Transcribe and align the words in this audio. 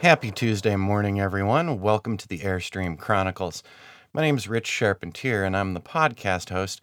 Happy 0.00 0.30
Tuesday 0.30 0.76
morning, 0.76 1.20
everyone. 1.20 1.78
Welcome 1.78 2.16
to 2.16 2.26
the 2.26 2.38
Airstream 2.38 2.98
Chronicles. 2.98 3.62
My 4.14 4.22
name 4.22 4.38
is 4.38 4.48
Rich 4.48 4.66
Charpentier, 4.66 5.44
and 5.44 5.54
I'm 5.54 5.74
the 5.74 5.80
podcast 5.80 6.48
host. 6.48 6.80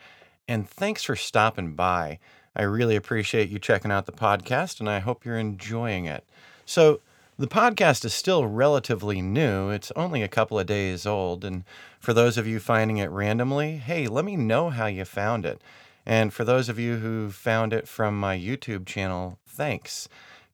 And 0.48 0.70
thanks 0.70 1.04
for 1.04 1.16
stopping 1.16 1.74
by. 1.74 2.20
I 2.56 2.62
really 2.62 2.96
appreciate 2.96 3.50
you 3.50 3.58
checking 3.58 3.90
out 3.90 4.06
the 4.06 4.12
podcast, 4.12 4.80
and 4.80 4.88
I 4.88 5.00
hope 5.00 5.26
you're 5.26 5.40
enjoying 5.40 6.06
it. 6.06 6.26
So, 6.64 7.02
the 7.40 7.48
podcast 7.48 8.06
is 8.06 8.14
still 8.14 8.46
relatively 8.46 9.20
new. 9.20 9.72
It's 9.72 9.92
only 9.96 10.22
a 10.22 10.28
couple 10.28 10.60
of 10.60 10.68
days 10.68 11.08
old. 11.08 11.44
And 11.44 11.64
for 12.00 12.14
those 12.14 12.38
of 12.38 12.46
you 12.46 12.60
finding 12.60 12.98
it 12.98 13.10
randomly, 13.10 13.78
hey, 13.78 14.06
let 14.06 14.26
me 14.26 14.36
know 14.36 14.70
how 14.70 14.86
you 14.86 15.06
found 15.06 15.44
it. 15.44 15.60
And 16.06 16.32
for 16.32 16.44
those 16.44 16.70
of 16.70 16.78
you 16.78 16.98
who 16.98 17.32
found 17.32 17.74
it 17.74 17.88
from 17.88 18.20
my 18.20 18.38
YouTube 18.38 18.86
channel, 18.86 19.40
thanks 19.48 20.08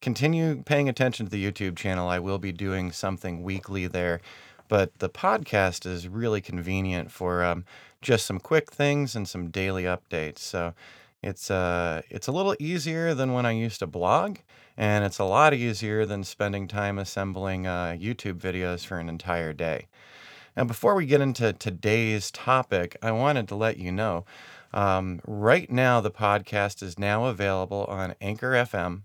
continue 0.04 0.62
paying 0.64 0.90
attention 0.90 1.26
to 1.26 1.32
the 1.32 1.52
YouTube 1.52 1.78
channel. 1.78 2.10
I 2.10 2.20
will 2.20 2.38
be 2.38 2.52
doing 2.52 2.92
something 2.92 3.42
weekly 3.42 3.88
there, 3.88 4.20
but 4.68 5.00
the 5.00 5.10
podcast 5.10 5.86
is 5.86 6.10
really 6.10 6.42
convenient 6.42 7.10
for 7.10 7.42
um, 7.42 7.64
just 8.02 8.26
some 8.26 8.40
quick 8.40 8.70
things 8.70 9.16
and 9.16 9.26
some 9.26 9.50
daily 9.50 9.84
updates. 9.84 10.40
So 10.40 10.74
it's 11.24 11.50
uh, 11.50 12.02
it's 12.10 12.28
a 12.28 12.34
little 12.34 12.54
easier 12.60 13.14
than 13.14 13.32
when 13.32 13.46
I 13.46 13.52
used 13.52 13.80
to 13.80 13.88
blog, 13.88 14.40
and 14.76 15.06
it's 15.06 15.20
a 15.20 15.24
lot 15.24 15.54
easier 15.54 16.06
than 16.06 16.26
spending 16.26 16.68
time 16.68 17.00
assembling 17.00 17.66
uh, 17.66 17.96
YouTube 17.98 18.40
videos 18.40 18.86
for 18.86 19.00
an 19.00 19.08
entire 19.08 19.54
day. 19.54 19.88
Now, 20.58 20.66
before 20.66 20.96
we 20.96 21.06
get 21.06 21.22
into 21.22 21.54
today's 21.54 22.30
topic, 22.30 22.98
I 23.02 23.12
wanted 23.12 23.48
to 23.48 23.56
let 23.56 23.78
you 23.78 23.92
know 23.94 24.26
um, 24.74 25.22
right 25.26 25.72
now 25.72 26.02
the 26.02 26.12
podcast 26.12 26.84
is 26.84 27.00
now 27.00 27.26
available 27.26 27.86
on 27.86 28.16
Anchor 28.20 28.52
FM, 28.52 29.04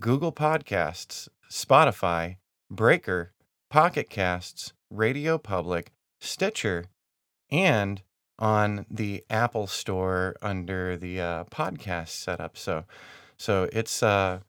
Google 0.00 0.32
Podcasts, 0.32 1.28
Spotify, 1.50 2.38
Breaker, 2.70 3.32
Pocket 3.68 4.08
Casts, 4.08 4.72
Radio 4.88 5.36
Public, 5.36 5.92
Stitcher, 6.18 6.86
and 7.50 8.02
on 8.38 8.86
the 8.90 9.22
Apple 9.28 9.66
Store 9.66 10.36
under 10.40 10.96
the 10.96 11.20
uh, 11.20 11.44
podcast 11.44 12.08
setup. 12.08 12.56
So, 12.56 12.84
so 13.36 13.68
it's 13.74 14.02
uh, 14.02 14.40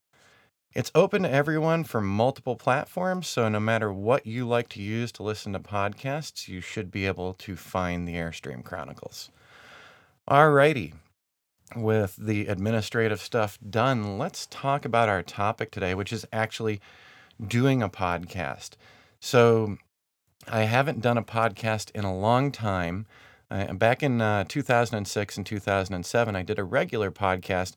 it's 0.74 0.92
open 0.96 1.24
to 1.24 1.30
everyone 1.30 1.84
for 1.84 2.00
multiple 2.00 2.56
platforms. 2.56 3.28
So 3.28 3.50
no 3.50 3.60
matter 3.60 3.92
what 3.92 4.26
you 4.26 4.48
like 4.48 4.70
to 4.70 4.82
use 4.82 5.12
to 5.14 5.24
listen 5.24 5.52
to 5.52 5.60
podcasts, 5.60 6.48
you 6.48 6.62
should 6.62 6.92
be 6.92 7.06
able 7.06 7.34
to 7.34 7.58
find 7.58 8.08
the 8.08 8.14
Airstream 8.14 8.64
Chronicles. 8.64 9.30
Alrighty, 10.30 10.94
with 11.76 12.16
the 12.18 12.48
administrative 12.48 13.22
stuff 13.22 13.58
done, 13.68 14.18
let's 14.18 14.48
talk 14.48 14.86
about 14.86 15.10
our 15.10 15.24
topic 15.24 15.72
today, 15.72 15.94
which 15.94 16.14
is 16.14 16.26
actually 16.32 16.82
doing 17.46 17.82
a 17.82 17.90
podcast. 17.90 18.72
So, 19.20 19.78
I 20.48 20.62
haven't 20.62 21.02
done 21.02 21.18
a 21.18 21.24
podcast 21.24 21.92
in 21.92 22.04
a 22.04 22.16
long 22.16 22.52
time. 22.52 23.06
Uh, 23.52 23.74
back 23.74 24.02
in 24.02 24.22
uh, 24.22 24.46
2006 24.48 25.38
and 25.38 25.46
2007, 25.46 26.36
I 26.36 26.42
did 26.42 26.58
a 26.58 26.64
regular 26.64 27.12
podcast, 27.12 27.76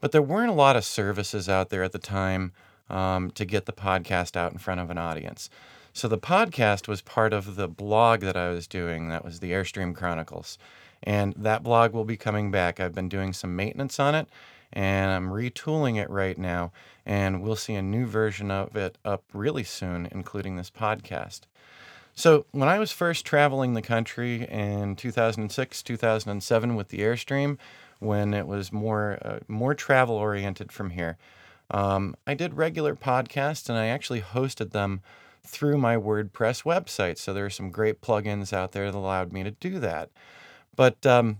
but 0.00 0.12
there 0.12 0.22
weren't 0.22 0.50
a 0.50 0.54
lot 0.54 0.76
of 0.76 0.84
services 0.84 1.48
out 1.48 1.70
there 1.70 1.84
at 1.84 1.92
the 1.92 1.98
time 1.98 2.52
um, 2.88 3.30
to 3.32 3.44
get 3.44 3.66
the 3.66 3.72
podcast 3.72 4.36
out 4.36 4.50
in 4.52 4.58
front 4.58 4.80
of 4.80 4.90
an 4.90 4.98
audience. 4.98 5.50
So, 5.92 6.08
the 6.08 6.18
podcast 6.18 6.88
was 6.88 7.02
part 7.02 7.32
of 7.32 7.56
the 7.56 7.68
blog 7.68 8.20
that 8.20 8.36
I 8.36 8.50
was 8.50 8.66
doing, 8.66 9.08
that 9.08 9.24
was 9.24 9.40
the 9.40 9.52
Airstream 9.52 9.94
Chronicles. 9.94 10.58
And 11.02 11.34
that 11.36 11.62
blog 11.62 11.92
will 11.92 12.04
be 12.04 12.16
coming 12.16 12.50
back. 12.50 12.78
I've 12.78 12.94
been 12.94 13.08
doing 13.08 13.32
some 13.32 13.56
maintenance 13.56 13.98
on 13.98 14.14
it 14.14 14.28
and 14.72 15.10
I'm 15.10 15.30
retooling 15.30 16.00
it 16.00 16.10
right 16.10 16.38
now. 16.38 16.72
And 17.04 17.42
we'll 17.42 17.56
see 17.56 17.74
a 17.74 17.82
new 17.82 18.06
version 18.06 18.50
of 18.50 18.76
it 18.76 18.98
up 19.04 19.24
really 19.32 19.64
soon, 19.64 20.08
including 20.12 20.56
this 20.56 20.70
podcast. 20.70 21.40
So, 22.14 22.44
when 22.50 22.68
I 22.68 22.78
was 22.78 22.92
first 22.92 23.24
traveling 23.24 23.72
the 23.72 23.82
country 23.82 24.46
in 24.46 24.96
2006, 24.96 25.82
2007 25.82 26.76
with 26.76 26.88
the 26.88 26.98
Airstream, 26.98 27.56
when 27.98 28.34
it 28.34 28.46
was 28.46 28.72
more 28.72 29.18
uh, 29.22 29.38
more 29.48 29.74
travel 29.74 30.16
oriented 30.16 30.72
from 30.72 30.90
here, 30.90 31.16
um, 31.70 32.14
I 32.26 32.34
did 32.34 32.54
regular 32.54 32.94
podcasts 32.94 33.68
and 33.68 33.78
I 33.78 33.86
actually 33.86 34.20
hosted 34.20 34.72
them 34.72 35.00
through 35.42 35.78
my 35.78 35.96
WordPress 35.96 36.64
website. 36.64 37.18
So 37.18 37.32
there 37.32 37.46
are 37.46 37.50
some 37.50 37.70
great 37.70 38.00
plugins 38.00 38.52
out 38.52 38.72
there 38.72 38.90
that 38.90 38.98
allowed 38.98 39.32
me 39.32 39.42
to 39.42 39.52
do 39.52 39.78
that. 39.78 40.10
But 40.76 41.04
um, 41.06 41.38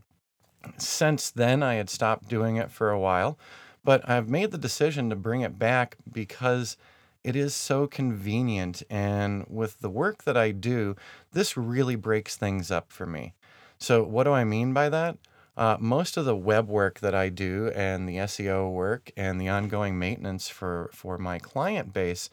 since 0.77 1.31
then, 1.31 1.63
I 1.63 1.75
had 1.75 1.91
stopped 1.91 2.29
doing 2.29 2.57
it 2.57 2.71
for 2.71 2.91
a 2.91 2.99
while. 2.99 3.39
But 3.83 4.07
I've 4.09 4.29
made 4.29 4.51
the 4.51 4.59
decision 4.59 5.09
to 5.11 5.17
bring 5.17 5.41
it 5.41 5.59
back 5.59 5.97
because 6.11 6.77
it 7.25 7.37
is 7.37 7.55
so 7.55 7.87
convenient. 7.87 8.83
And 8.91 9.47
with 9.49 9.81
the 9.81 9.91
work 9.91 10.25
that 10.25 10.37
I 10.37 10.51
do, 10.51 10.97
this 11.33 11.57
really 11.57 11.97
breaks 11.97 12.37
things 12.37 12.71
up 12.71 12.93
for 12.93 13.07
me. 13.07 13.35
So, 13.79 14.03
what 14.03 14.25
do 14.25 14.33
I 14.33 14.45
mean 14.45 14.75
by 14.75 14.91
that? 14.91 15.17
Uh, 15.57 15.77
most 15.81 16.17
of 16.17 16.25
the 16.25 16.37
web 16.37 16.69
work 16.69 17.01
that 17.01 17.15
I 17.15 17.29
do 17.29 17.71
and 17.75 18.09
the 18.09 18.17
SEO 18.17 18.71
work 18.73 19.11
and 19.17 19.41
the 19.41 19.49
ongoing 19.49 19.99
maintenance 19.99 20.49
for, 20.49 20.91
for 20.93 21.19
my 21.19 21.39
client 21.39 21.93
base 21.93 22.31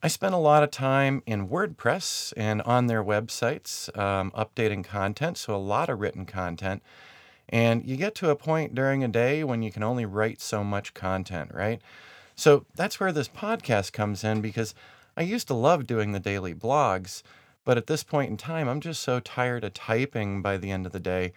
I 0.00 0.06
spent 0.06 0.32
a 0.32 0.38
lot 0.38 0.62
of 0.62 0.70
time 0.70 1.24
in 1.26 1.48
WordPress 1.48 2.32
and 2.36 2.62
on 2.62 2.86
their 2.86 3.02
websites 3.02 3.96
um, 3.98 4.30
updating 4.30 4.84
content, 4.84 5.36
so 5.36 5.56
a 5.56 5.56
lot 5.56 5.88
of 5.88 5.98
written 5.98 6.24
content. 6.24 6.84
And 7.48 7.84
you 7.84 7.96
get 7.96 8.14
to 8.16 8.30
a 8.30 8.36
point 8.36 8.76
during 8.76 9.02
a 9.02 9.08
day 9.08 9.42
when 9.42 9.60
you 9.60 9.72
can 9.72 9.82
only 9.82 10.06
write 10.06 10.40
so 10.40 10.62
much 10.62 10.94
content, 10.94 11.50
right? 11.52 11.82
So 12.36 12.64
that's 12.76 13.00
where 13.00 13.10
this 13.10 13.28
podcast 13.28 13.92
comes 13.92 14.22
in 14.22 14.40
because 14.40 14.72
I 15.16 15.22
used 15.22 15.48
to 15.48 15.54
love 15.54 15.84
doing 15.84 16.12
the 16.12 16.20
daily 16.20 16.54
blogs, 16.54 17.24
but 17.64 17.76
at 17.76 17.88
this 17.88 18.04
point 18.04 18.30
in 18.30 18.36
time, 18.36 18.68
I'm 18.68 18.80
just 18.80 19.02
so 19.02 19.18
tired 19.18 19.64
of 19.64 19.74
typing 19.74 20.42
by 20.42 20.58
the 20.58 20.70
end 20.70 20.86
of 20.86 20.92
the 20.92 21.00
day 21.00 21.32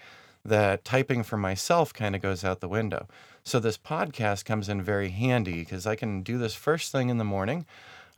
that 0.46 0.86
typing 0.86 1.24
for 1.24 1.38
myself 1.38 1.96
kind 1.96 2.16
of 2.16 2.22
goes 2.22 2.44
out 2.44 2.60
the 2.60 2.68
window. 2.68 3.08
So 3.44 3.60
this 3.60 3.78
podcast 3.80 4.46
comes 4.46 4.70
in 4.70 4.84
very 4.84 5.10
handy 5.10 5.62
because 5.62 5.88
I 5.88 5.96
can 5.96 6.22
do 6.22 6.38
this 6.38 6.54
first 6.54 6.92
thing 6.92 7.10
in 7.10 7.18
the 7.18 7.24
morning 7.24 7.66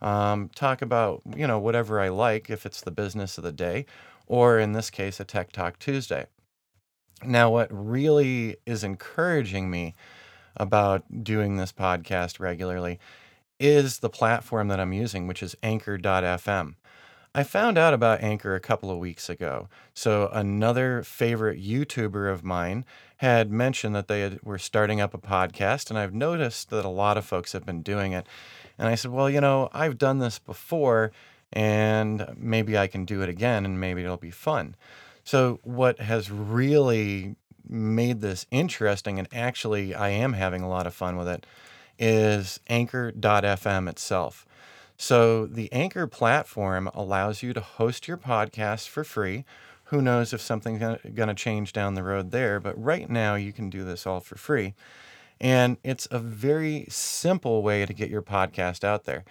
um, 0.04 0.50
talk 0.54 0.82
about 0.82 1.22
you 1.34 1.46
know 1.46 1.58
whatever 1.58 1.98
I 1.98 2.08
like 2.10 2.50
if 2.50 2.66
it's 2.66 2.82
the 2.82 2.90
business 2.90 3.38
of 3.38 3.44
the 3.44 3.52
day, 3.52 3.86
or 4.26 4.58
in 4.58 4.72
this 4.72 4.90
case 4.90 5.18
a 5.18 5.24
Tech 5.24 5.50
Talk 5.50 5.78
Tuesday. 5.78 6.26
Now, 7.24 7.50
what 7.50 7.68
really 7.70 8.56
is 8.66 8.84
encouraging 8.84 9.70
me 9.70 9.94
about 10.56 11.24
doing 11.24 11.56
this 11.56 11.72
podcast 11.72 12.38
regularly 12.38 13.00
is 13.58 14.00
the 14.00 14.10
platform 14.10 14.68
that 14.68 14.78
I'm 14.78 14.92
using, 14.92 15.26
which 15.26 15.42
is 15.42 15.56
Anchor.fm. 15.62 16.74
I 17.34 17.42
found 17.42 17.78
out 17.78 17.94
about 17.94 18.22
Anchor 18.22 18.54
a 18.54 18.60
couple 18.60 18.90
of 18.90 18.98
weeks 18.98 19.28
ago. 19.28 19.68
So, 19.94 20.28
another 20.32 21.02
favorite 21.02 21.60
YouTuber 21.60 22.30
of 22.30 22.44
mine 22.44 22.84
had 23.18 23.50
mentioned 23.50 23.94
that 23.94 24.06
they 24.06 24.20
had, 24.20 24.42
were 24.42 24.58
starting 24.58 25.00
up 25.00 25.14
a 25.14 25.18
podcast, 25.18 25.88
and 25.88 25.98
I've 25.98 26.14
noticed 26.14 26.68
that 26.70 26.84
a 26.84 26.90
lot 26.90 27.16
of 27.16 27.24
folks 27.24 27.52
have 27.52 27.64
been 27.64 27.82
doing 27.82 28.12
it. 28.12 28.26
And 28.78 28.88
I 28.88 28.94
said, 28.94 29.10
Well, 29.10 29.30
you 29.30 29.40
know, 29.40 29.68
I've 29.72 29.98
done 29.98 30.18
this 30.18 30.38
before 30.38 31.12
and 31.52 32.26
maybe 32.36 32.76
I 32.76 32.86
can 32.86 33.04
do 33.04 33.22
it 33.22 33.28
again 33.28 33.64
and 33.64 33.80
maybe 33.80 34.02
it'll 34.02 34.16
be 34.16 34.30
fun. 34.30 34.74
So, 35.24 35.60
what 35.62 36.00
has 36.00 36.30
really 36.30 37.36
made 37.66 38.20
this 38.20 38.46
interesting, 38.50 39.18
and 39.18 39.26
actually 39.32 39.94
I 39.94 40.10
am 40.10 40.34
having 40.34 40.60
a 40.62 40.68
lot 40.68 40.86
of 40.86 40.94
fun 40.94 41.16
with 41.16 41.28
it, 41.28 41.46
is 41.98 42.60
Anchor.fm 42.68 43.88
itself. 43.88 44.46
So, 44.96 45.46
the 45.46 45.72
Anchor 45.72 46.06
platform 46.06 46.90
allows 46.92 47.42
you 47.42 47.52
to 47.54 47.60
host 47.60 48.06
your 48.06 48.18
podcast 48.18 48.88
for 48.88 49.02
free. 49.02 49.44
Who 49.84 50.02
knows 50.02 50.32
if 50.32 50.40
something's 50.40 50.78
going 50.78 51.28
to 51.28 51.34
change 51.34 51.72
down 51.72 51.94
the 51.94 52.02
road 52.02 52.30
there, 52.30 52.60
but 52.60 52.80
right 52.82 53.08
now 53.08 53.34
you 53.34 53.52
can 53.52 53.70
do 53.70 53.84
this 53.84 54.06
all 54.06 54.20
for 54.20 54.36
free. 54.36 54.74
And 55.44 55.76
it's 55.84 56.08
a 56.10 56.18
very 56.18 56.86
simple 56.88 57.62
way 57.62 57.84
to 57.84 57.92
get 57.92 58.08
your 58.08 58.22
podcast 58.22 58.82
out 58.82 59.04
there. 59.04 59.24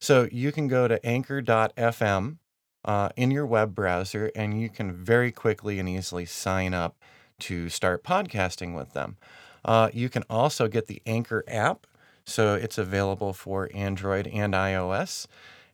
So 0.00 0.28
you 0.32 0.50
can 0.50 0.66
go 0.66 0.88
to 0.88 1.04
anchor.fm 1.06 2.38
uh, 2.84 3.08
in 3.16 3.30
your 3.30 3.46
web 3.46 3.72
browser 3.72 4.32
and 4.34 4.60
you 4.60 4.68
can 4.68 4.92
very 4.92 5.30
quickly 5.30 5.78
and 5.78 5.88
easily 5.88 6.26
sign 6.26 6.74
up 6.74 6.96
to 7.40 7.68
start 7.68 8.02
podcasting 8.02 8.74
with 8.74 8.94
them. 8.94 9.16
Uh, 9.64 9.90
you 9.92 10.08
can 10.08 10.24
also 10.28 10.66
get 10.66 10.88
the 10.88 11.00
Anchor 11.06 11.44
app. 11.46 11.86
So 12.24 12.54
it's 12.54 12.76
available 12.76 13.32
for 13.32 13.70
Android 13.72 14.26
and 14.26 14.54
iOS 14.54 15.28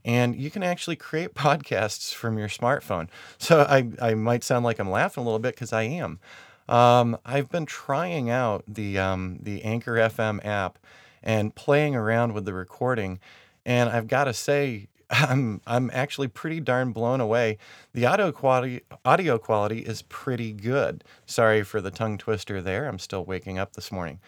and 0.04 0.36
you 0.36 0.50
can 0.50 0.62
actually 0.62 0.96
create 0.96 1.34
podcasts 1.34 2.14
from 2.14 2.36
your 2.38 2.48
smartphone. 2.48 3.08
So 3.38 3.62
I, 3.62 3.90
I 4.00 4.14
might 4.14 4.44
sound 4.44 4.64
like 4.64 4.78
I'm 4.78 4.90
laughing 4.90 5.22
a 5.22 5.24
little 5.24 5.38
bit 5.38 5.54
because 5.54 5.72
I 5.72 5.84
am. 5.84 6.20
Um, 6.68 7.18
I've 7.24 7.48
been 7.48 7.66
trying 7.66 8.30
out 8.30 8.64
the 8.66 8.98
um, 8.98 9.38
the 9.42 9.62
Anchor 9.62 9.94
FM 9.94 10.44
app 10.44 10.78
and 11.22 11.54
playing 11.54 11.94
around 11.94 12.34
with 12.34 12.44
the 12.44 12.54
recording, 12.54 13.20
and 13.64 13.88
I've 13.90 14.08
got 14.08 14.24
to 14.24 14.34
say, 14.34 14.88
I'm 15.10 15.60
I'm 15.66 15.90
actually 15.92 16.28
pretty 16.28 16.60
darn 16.60 16.92
blown 16.92 17.20
away. 17.20 17.58
The 17.94 18.06
audio 18.06 18.32
quality 18.32 18.82
audio 19.04 19.38
quality 19.38 19.80
is 19.80 20.02
pretty 20.02 20.52
good. 20.52 21.04
Sorry 21.26 21.62
for 21.62 21.80
the 21.80 21.90
tongue 21.90 22.18
twister 22.18 22.60
there. 22.60 22.88
I'm 22.88 22.98
still 22.98 23.24
waking 23.24 23.58
up 23.58 23.74
this 23.74 23.92
morning. 23.92 24.20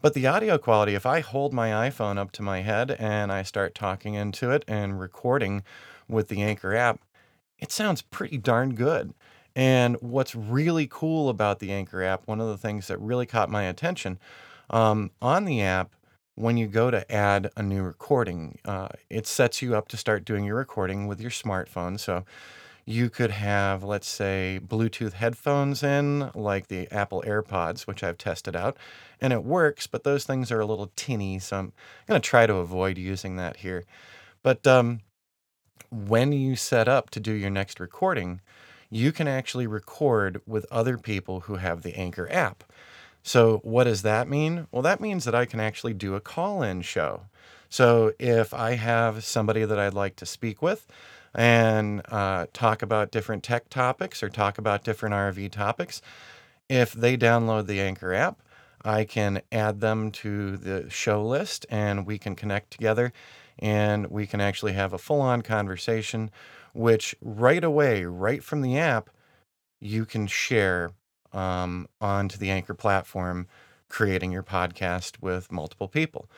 But 0.00 0.14
the 0.14 0.26
audio 0.26 0.58
quality, 0.58 0.94
if 0.94 1.06
I 1.06 1.20
hold 1.20 1.52
my 1.52 1.88
iPhone 1.88 2.18
up 2.18 2.32
to 2.32 2.42
my 2.42 2.62
head 2.62 2.90
and 2.98 3.30
I 3.30 3.44
start 3.44 3.74
talking 3.74 4.14
into 4.14 4.50
it 4.50 4.64
and 4.66 4.98
recording 4.98 5.62
with 6.08 6.26
the 6.26 6.42
Anchor 6.42 6.74
app, 6.74 7.00
it 7.60 7.70
sounds 7.70 8.02
pretty 8.02 8.36
darn 8.36 8.74
good. 8.74 9.14
And 9.54 9.96
what's 10.00 10.34
really 10.34 10.86
cool 10.90 11.28
about 11.28 11.58
the 11.58 11.72
Anchor 11.72 12.02
app, 12.02 12.26
one 12.26 12.40
of 12.40 12.48
the 12.48 12.56
things 12.56 12.88
that 12.88 12.98
really 13.00 13.26
caught 13.26 13.50
my 13.50 13.64
attention 13.64 14.18
um, 14.70 15.10
on 15.20 15.44
the 15.44 15.60
app, 15.62 15.92
when 16.34 16.56
you 16.56 16.66
go 16.66 16.90
to 16.90 17.12
add 17.12 17.50
a 17.56 17.62
new 17.62 17.82
recording, 17.82 18.58
uh, 18.64 18.88
it 19.10 19.26
sets 19.26 19.60
you 19.60 19.76
up 19.76 19.88
to 19.88 19.96
start 19.98 20.24
doing 20.24 20.44
your 20.44 20.56
recording 20.56 21.06
with 21.06 21.20
your 21.20 21.30
smartphone. 21.30 22.00
So 22.00 22.24
you 22.86 23.10
could 23.10 23.30
have, 23.30 23.84
let's 23.84 24.08
say, 24.08 24.58
Bluetooth 24.66 25.12
headphones 25.12 25.82
in, 25.82 26.30
like 26.34 26.68
the 26.68 26.90
Apple 26.90 27.22
AirPods, 27.26 27.82
which 27.82 28.02
I've 28.02 28.18
tested 28.18 28.56
out, 28.56 28.76
and 29.20 29.32
it 29.32 29.44
works, 29.44 29.86
but 29.86 30.04
those 30.04 30.24
things 30.24 30.50
are 30.50 30.60
a 30.60 30.66
little 30.66 30.90
tinny, 30.96 31.38
so 31.38 31.58
I'm 31.58 31.72
going 32.08 32.20
to 32.20 32.26
try 32.26 32.46
to 32.46 32.56
avoid 32.56 32.98
using 32.98 33.36
that 33.36 33.58
here. 33.58 33.84
But 34.42 34.66
um, 34.66 35.00
when 35.90 36.32
you 36.32 36.56
set 36.56 36.88
up 36.88 37.10
to 37.10 37.20
do 37.20 37.32
your 37.32 37.50
next 37.50 37.78
recording, 37.78 38.40
you 38.92 39.10
can 39.10 39.26
actually 39.26 39.66
record 39.66 40.42
with 40.46 40.66
other 40.70 40.98
people 40.98 41.40
who 41.40 41.56
have 41.56 41.82
the 41.82 41.96
Anchor 41.96 42.28
app. 42.30 42.62
So, 43.22 43.58
what 43.62 43.84
does 43.84 44.02
that 44.02 44.28
mean? 44.28 44.66
Well, 44.70 44.82
that 44.82 45.00
means 45.00 45.24
that 45.24 45.34
I 45.34 45.46
can 45.46 45.60
actually 45.60 45.94
do 45.94 46.14
a 46.14 46.20
call 46.20 46.62
in 46.62 46.82
show. 46.82 47.22
So, 47.70 48.12
if 48.18 48.52
I 48.52 48.72
have 48.72 49.24
somebody 49.24 49.64
that 49.64 49.78
I'd 49.78 49.94
like 49.94 50.16
to 50.16 50.26
speak 50.26 50.60
with 50.60 50.86
and 51.34 52.02
uh, 52.10 52.46
talk 52.52 52.82
about 52.82 53.10
different 53.10 53.42
tech 53.42 53.70
topics 53.70 54.22
or 54.22 54.28
talk 54.28 54.58
about 54.58 54.84
different 54.84 55.14
RV 55.14 55.52
topics, 55.52 56.02
if 56.68 56.92
they 56.92 57.16
download 57.16 57.66
the 57.66 57.80
Anchor 57.80 58.12
app, 58.12 58.42
I 58.84 59.04
can 59.04 59.40
add 59.50 59.80
them 59.80 60.10
to 60.10 60.58
the 60.58 60.90
show 60.90 61.24
list 61.24 61.64
and 61.70 62.06
we 62.06 62.18
can 62.18 62.34
connect 62.34 62.72
together 62.72 63.12
and 63.58 64.08
we 64.08 64.26
can 64.26 64.40
actually 64.40 64.72
have 64.72 64.92
a 64.92 64.98
full 64.98 65.20
on 65.20 65.42
conversation, 65.42 66.30
which 66.72 67.14
right 67.20 67.62
away, 67.62 68.04
right 68.04 68.42
from 68.42 68.62
the 68.62 68.78
app, 68.78 69.10
you 69.80 70.04
can 70.04 70.26
share 70.26 70.92
um, 71.32 71.88
onto 72.00 72.36
the 72.38 72.50
Anchor 72.50 72.74
platform, 72.74 73.46
creating 73.88 74.32
your 74.32 74.42
podcast 74.42 75.20
with 75.20 75.50
multiple 75.50 75.88
people. 75.88 76.28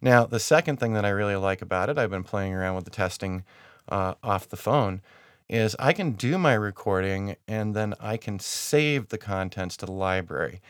Now, 0.00 0.24
the 0.24 0.40
second 0.40 0.78
thing 0.78 0.94
that 0.94 1.04
I 1.04 1.10
really 1.10 1.36
like 1.36 1.62
about 1.62 1.88
it, 1.88 1.98
I've 1.98 2.10
been 2.10 2.24
playing 2.24 2.52
around 2.52 2.74
with 2.74 2.84
the 2.84 2.90
testing 2.90 3.44
uh, 3.88 4.14
off 4.22 4.48
the 4.48 4.56
phone, 4.56 5.00
is 5.48 5.76
I 5.78 5.92
can 5.92 6.12
do 6.12 6.38
my 6.38 6.54
recording 6.54 7.36
and 7.46 7.74
then 7.74 7.94
I 8.00 8.16
can 8.16 8.38
save 8.38 9.08
the 9.08 9.18
contents 9.18 9.76
to 9.78 9.86
the 9.86 9.92
library. 9.92 10.60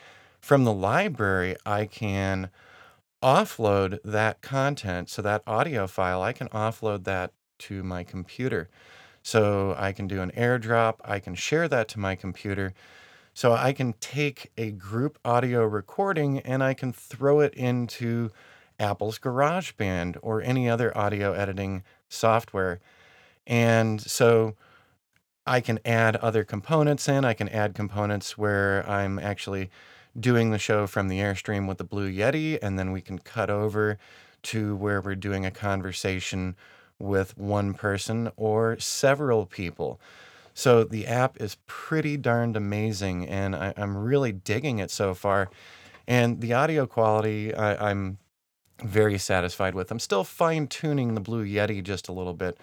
From 0.41 0.65
the 0.65 0.73
library, 0.73 1.57
I 1.65 1.87
can 1.87 2.51
offload 3.23 4.01
that 4.05 4.43
content. 4.43 5.09
So, 5.09 5.23
that 5.23 5.43
audio 5.47 5.87
file, 5.87 6.23
I 6.23 6.33
can 6.33 6.49
offload 6.49 7.05
that 7.05 7.33
to 7.61 7.83
my 7.83 8.03
computer. 8.03 8.69
So, 9.23 9.75
I 9.79 9.93
can 9.93 10.07
do 10.07 10.21
an 10.21 10.33
airdrop, 10.37 10.97
I 11.05 11.19
can 11.19 11.35
share 11.35 11.69
that 11.69 11.89
to 11.89 12.01
my 12.01 12.15
computer. 12.15 12.75
So 13.35 13.55
I 13.55 13.73
can 13.73 13.95
take 13.95 14.53
a 14.59 14.73
group 14.73 15.19
audio 15.25 15.65
recording 15.65 16.41
and 16.41 16.63
I 16.63 16.75
can 16.75 16.93
throw 16.93 17.41
it 17.41 17.55
into 17.55 18.31
Apple's 18.79 19.19
GarageBand 19.19 20.19
or 20.21 20.43
any 20.43 20.69
other 20.69 20.97
audio 20.97 21.33
editing 21.33 21.83
software. 22.11 22.81
And 23.47 24.03
so 24.03 24.55
I 25.47 25.61
can 25.61 25.81
add 25.85 26.17
other 26.17 26.45
components 26.45 27.09
in. 27.09 27.25
I 27.25 27.33
can 27.33 27.49
add 27.49 27.75
components 27.75 28.37
where 28.37 28.89
I'm 28.89 29.19
actually 29.19 29.71
doing 30.19 30.51
the 30.51 30.59
show 30.59 30.87
from 30.87 31.09
the 31.09 31.19
Airstream 31.19 31.67
with 31.67 31.79
the 31.79 31.85
Blue 31.85 32.13
Yeti, 32.13 32.59
and 32.61 32.79
then 32.79 32.93
we 32.93 33.01
can 33.01 33.19
cut 33.19 33.49
over 33.49 33.99
to 34.43 34.77
where 34.77 35.01
we're 35.01 35.15
doing 35.15 35.47
a 35.47 35.51
conversation 35.51 36.55
with 37.03 37.37
one 37.37 37.75
person 37.75 38.31
or 38.37 38.79
several 38.79 39.45
people. 39.45 40.01
So 40.55 40.85
the 40.85 41.07
app 41.07 41.41
is 41.41 41.57
pretty 41.67 42.17
darned 42.17 42.57
amazing, 42.57 43.27
and 43.27 43.57
I, 43.57 43.75
I'm 43.77 43.97
really 43.97 44.33
digging 44.33 44.79
it 44.79 44.91
so 44.91 45.15
far. 45.15 45.51
And 46.07 46.41
the 46.41 46.53
audio 46.53 46.87
quality, 46.87 47.55
I, 47.55 47.91
I'm 47.91 48.19
very 48.83 49.19
satisfied 49.19 49.75
with. 49.75 49.91
I'm 49.91 49.99
still 49.99 50.25
fine 50.25 50.67
tuning 50.67 51.15
the 51.15 51.21
Blue 51.21 51.45
Yeti 51.45 51.83
just 51.83 52.09
a 52.09 52.13
little 52.13 52.35
bit, 52.35 52.59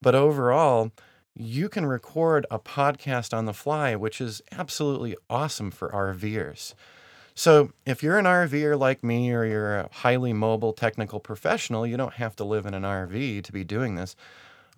but 0.00 0.14
overall, 0.14 0.92
you 1.34 1.68
can 1.68 1.84
record 1.84 2.46
a 2.50 2.58
podcast 2.58 3.36
on 3.36 3.44
the 3.44 3.52
fly, 3.52 3.94
which 3.94 4.20
is 4.20 4.40
absolutely 4.52 5.16
awesome 5.28 5.70
for 5.70 5.90
RVers. 5.90 6.74
So, 7.38 7.70
if 7.84 8.02
you're 8.02 8.18
an 8.18 8.24
RVer 8.24 8.78
like 8.78 9.04
me 9.04 9.30
or 9.30 9.44
you're 9.44 9.80
a 9.80 9.88
highly 9.92 10.32
mobile 10.32 10.72
technical 10.72 11.20
professional, 11.20 11.86
you 11.86 11.98
don't 11.98 12.14
have 12.14 12.34
to 12.36 12.44
live 12.44 12.64
in 12.64 12.72
an 12.72 12.82
RV 12.82 13.44
to 13.44 13.52
be 13.52 13.62
doing 13.62 13.94
this. 13.94 14.16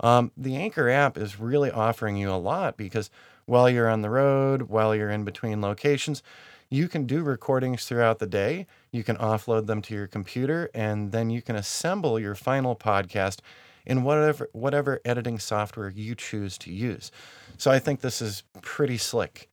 Um, 0.00 0.32
the 0.36 0.56
Anchor 0.56 0.88
app 0.88 1.16
is 1.16 1.38
really 1.38 1.70
offering 1.70 2.16
you 2.16 2.32
a 2.32 2.34
lot 2.34 2.76
because 2.76 3.10
while 3.46 3.70
you're 3.70 3.88
on 3.88 4.02
the 4.02 4.10
road, 4.10 4.62
while 4.62 4.92
you're 4.92 5.08
in 5.08 5.22
between 5.24 5.60
locations, 5.60 6.20
you 6.68 6.88
can 6.88 7.06
do 7.06 7.22
recordings 7.22 7.84
throughout 7.84 8.18
the 8.18 8.26
day. 8.26 8.66
You 8.90 9.04
can 9.04 9.16
offload 9.18 9.66
them 9.66 9.80
to 9.82 9.94
your 9.94 10.08
computer, 10.08 10.68
and 10.74 11.12
then 11.12 11.30
you 11.30 11.42
can 11.42 11.54
assemble 11.54 12.18
your 12.18 12.34
final 12.34 12.74
podcast 12.74 13.38
in 13.86 14.02
whatever 14.02 14.50
whatever 14.52 15.00
editing 15.04 15.38
software 15.38 15.90
you 15.90 16.16
choose 16.16 16.58
to 16.58 16.72
use. 16.72 17.12
So 17.56 17.70
I 17.70 17.78
think 17.78 18.00
this 18.00 18.20
is 18.20 18.42
pretty 18.62 18.98
slick. 18.98 19.48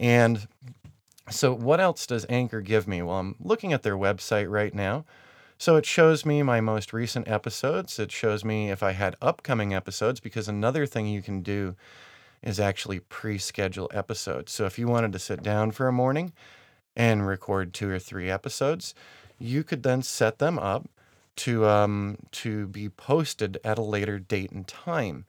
And 0.00 0.48
so 1.30 1.52
what 1.52 1.80
else 1.80 2.06
does 2.06 2.26
Anchor 2.28 2.60
give 2.60 2.86
me? 2.86 3.02
Well, 3.02 3.16
I'm 3.16 3.36
looking 3.40 3.72
at 3.72 3.82
their 3.82 3.96
website 3.96 4.50
right 4.50 4.74
now. 4.74 5.04
So 5.58 5.76
it 5.76 5.86
shows 5.86 6.26
me 6.26 6.42
my 6.42 6.60
most 6.60 6.92
recent 6.92 7.28
episodes. 7.28 7.98
It 7.98 8.12
shows 8.12 8.44
me 8.44 8.70
if 8.70 8.82
I 8.82 8.92
had 8.92 9.16
upcoming 9.22 9.72
episodes, 9.72 10.20
because 10.20 10.48
another 10.48 10.84
thing 10.84 11.06
you 11.06 11.22
can 11.22 11.40
do 11.40 11.76
is 12.42 12.60
actually 12.60 13.00
pre 13.00 13.38
schedule 13.38 13.90
episodes. 13.92 14.52
So 14.52 14.66
if 14.66 14.78
you 14.78 14.86
wanted 14.86 15.12
to 15.12 15.18
sit 15.18 15.42
down 15.42 15.70
for 15.70 15.88
a 15.88 15.92
morning 15.92 16.32
and 16.94 17.26
record 17.26 17.72
two 17.72 17.90
or 17.90 17.98
three 17.98 18.30
episodes, 18.30 18.94
you 19.38 19.64
could 19.64 19.82
then 19.82 20.02
set 20.02 20.38
them 20.38 20.58
up 20.58 20.88
to 21.36 21.66
um, 21.66 22.18
to 22.32 22.66
be 22.66 22.88
posted 22.88 23.58
at 23.64 23.78
a 23.78 23.82
later 23.82 24.18
date 24.18 24.50
and 24.52 24.66
time. 24.66 25.24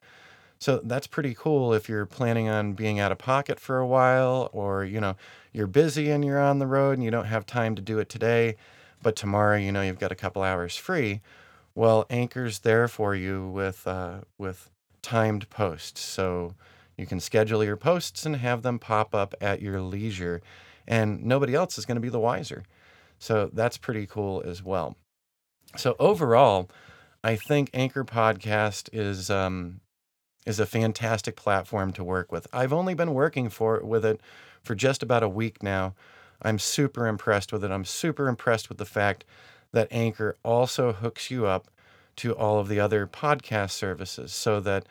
So 0.60 0.82
that's 0.84 1.08
pretty 1.08 1.36
cool 1.36 1.74
if 1.74 1.88
you're 1.88 2.06
planning 2.06 2.50
on 2.50 2.74
being 2.74 3.00
out 3.00 3.12
of 3.12 3.18
pocket 3.18 3.60
for 3.60 3.78
a 3.80 3.88
while, 3.88 4.50
or 4.54 4.84
you 4.84 5.00
know 5.00 5.16
you're 5.54 5.68
busy 5.68 6.10
and 6.10 6.24
you're 6.26 6.42
on 6.42 6.60
the 6.60 6.68
road 6.68 6.94
and 6.98 7.04
you 7.04 7.12
don't 7.12 7.26
have 7.26 7.46
time 7.46 7.76
to 7.76 7.82
do 7.82 8.00
it 8.00 8.10
today 8.10 8.56
but 9.02 9.16
tomorrow 9.16 9.56
you 9.58 9.72
know 9.72 9.82
you've 9.82 10.00
got 10.00 10.12
a 10.12 10.16
couple 10.16 10.42
hours 10.44 10.76
free 10.76 11.22
well 11.76 12.06
anchor's 12.10 12.60
there 12.60 12.88
for 12.88 13.16
you 13.16 13.48
with 13.48 13.88
uh, 13.88 14.18
with 14.38 14.70
timed 15.08 15.50
posts. 15.50 16.02
So 16.02 16.56
you 16.98 17.06
can 17.06 17.20
schedule 17.22 17.64
your 17.64 17.78
posts 17.78 18.26
and 18.26 18.36
have 18.36 18.62
them 18.62 18.78
pop 18.78 19.16
up 19.16 19.34
at 19.40 19.62
your 19.62 19.80
leisure 19.80 20.42
and 20.88 21.24
nobody 21.24 21.54
else 21.56 21.78
is 21.78 21.86
going 21.86 21.96
to 21.96 22.02
be 22.02 22.10
the 22.10 22.20
wiser. 22.20 22.64
So 23.20 23.50
that's 23.54 23.78
pretty 23.78 24.06
cool 24.06 24.44
as 24.46 24.62
well. 24.64 24.98
So 25.76 25.96
overall 26.00 26.70
i 27.24 27.36
think 27.36 27.70
anchor 27.74 28.04
podcast 28.04 28.90
is 28.94 29.30
um, 29.32 29.80
is 30.48 30.60
a 30.60 30.66
fantastic 30.66 31.36
platform 31.36 31.92
to 31.94 32.04
work 32.04 32.32
with 32.32 32.48
i've 32.54 32.74
only 32.74 32.94
been 32.94 33.14
working 33.14 33.50
for 33.50 33.80
with 33.84 34.06
it 34.06 34.20
for 34.64 34.74
just 34.74 35.04
about 35.04 35.24
a 35.24 35.30
week 35.30 35.62
now 35.62 35.94
I'm 36.42 36.60
super 36.60 37.08
impressed 37.08 37.52
with 37.52 37.64
it. 37.64 37.72
I'm 37.72 37.86
super 37.86 38.28
impressed 38.28 38.70
with 38.70 38.78
the 38.78 38.86
fact 38.86 39.26
that 39.72 39.88
Anchor 39.92 40.38
also 40.44 40.94
hooks 40.94 41.32
you 41.32 41.46
up 41.46 41.68
to 42.18 42.34
all 42.36 42.60
of 42.60 42.68
the 42.68 42.80
other 42.80 43.06
podcast 43.08 43.72
services 43.72 44.34
so 44.34 44.60
that 44.62 44.86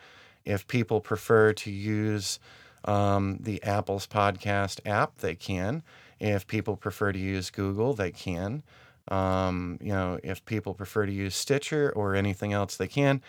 if 0.45 0.67
people 0.67 1.01
prefer 1.01 1.53
to 1.53 1.71
use 1.71 2.39
um, 2.85 3.37
the 3.39 3.61
Apple's 3.63 4.07
podcast 4.07 4.79
app, 4.85 5.17
they 5.17 5.35
can. 5.35 5.83
If 6.19 6.47
people 6.47 6.75
prefer 6.75 7.11
to 7.11 7.19
use 7.19 7.49
Google, 7.49 7.93
they 7.93 8.11
can. 8.11 8.63
Um, 9.09 9.77
you 9.81 9.91
know, 9.91 10.19
if 10.23 10.43
people 10.45 10.73
prefer 10.73 11.05
to 11.05 11.11
use 11.11 11.35
Stitcher 11.35 11.91
or 11.95 12.15
anything 12.15 12.53
else, 12.53 12.75
they 12.77 12.87
can. 12.87 13.21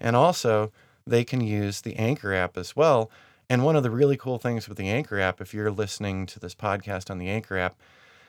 And 0.00 0.16
also, 0.16 0.72
they 1.10 1.24
can 1.24 1.40
use 1.40 1.82
the 1.82 1.96
Anchor 1.96 2.32
app 2.32 2.56
as 2.56 2.74
well 2.74 3.10
and 3.50 3.64
one 3.64 3.74
of 3.74 3.82
the 3.82 3.90
really 3.90 4.16
cool 4.16 4.38
things 4.38 4.68
with 4.68 4.78
the 4.78 4.88
Anchor 4.88 5.18
app, 5.18 5.40
if 5.40 5.52
you're 5.52 5.72
listening 5.72 6.24
to 6.26 6.38
this 6.38 6.54
podcast 6.54 7.10
on 7.10 7.18
the 7.18 7.28
Anchor 7.28 7.58
app, 7.58 7.74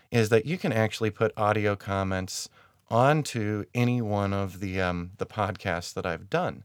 is 0.09 0.29
that 0.29 0.47
you 0.47 0.57
can 0.57 0.73
actually 0.73 1.11
put 1.11 1.31
audio 1.37 1.75
comments 1.75 2.49
onto 2.89 3.65
any 3.75 4.01
one 4.01 4.33
of 4.33 4.59
the 4.59 4.81
um, 4.81 5.11
the 5.19 5.27
podcasts 5.27 5.93
that 5.93 6.07
I've 6.07 6.27
done. 6.31 6.63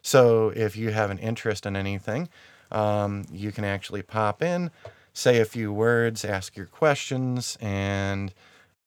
So 0.00 0.48
if 0.56 0.76
you 0.76 0.92
have 0.92 1.10
an 1.10 1.18
interest 1.18 1.66
in 1.66 1.76
anything, 1.76 2.30
um, 2.72 3.26
you 3.30 3.52
can 3.52 3.64
actually 3.64 4.00
pop 4.00 4.42
in, 4.42 4.70
say 5.12 5.38
a 5.38 5.44
few 5.44 5.70
words, 5.70 6.24
ask 6.24 6.56
your 6.56 6.66
questions, 6.66 7.58
and 7.60 8.32